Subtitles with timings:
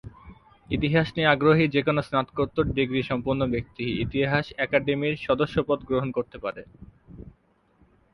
[0.69, 6.61] ইতিহাস নিয়ে আগ্রহী যেকোন স্নাতকোত্তর ডিগ্রী সম্পন্ন ব্যক্তি ইতিহাস একাডেমীর সদস্যপদ গ্রহণ করতে পারে।